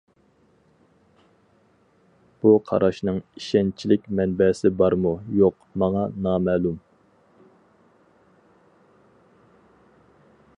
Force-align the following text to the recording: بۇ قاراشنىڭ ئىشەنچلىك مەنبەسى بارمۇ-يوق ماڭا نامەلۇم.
بۇ 2.45 2.53
قاراشنىڭ 2.69 3.19
ئىشەنچلىك 3.41 4.09
مەنبەسى 4.21 4.71
بارمۇ-يوق 4.79 5.61
ماڭا 5.83 6.07
نامەلۇم. 6.29 6.81